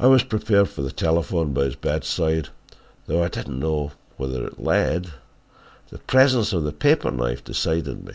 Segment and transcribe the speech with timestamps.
[0.00, 2.48] "I was prepared for the telephone by his bedside
[3.06, 5.12] though I did not know to whither it led.
[5.90, 8.14] The presence of the paper knife decided me.